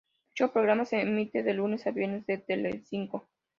[0.29, 3.29] Dicho programa se emitía de lunes a viernes en Telecinco.